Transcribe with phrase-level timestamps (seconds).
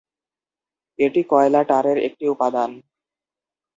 [0.99, 2.71] এটি কয়লা টারের একটি উপাদান।